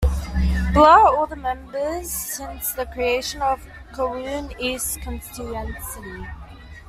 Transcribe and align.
Below 0.73 0.83
are 0.89 1.15
all 1.15 1.27
the 1.27 1.35
members 1.35 2.09
since 2.09 2.71
the 2.71 2.87
creation 2.87 3.39
of 3.43 3.63
the 3.63 3.95
Kowloon 3.95 4.51
East 4.59 4.99
constituency. 5.01 6.25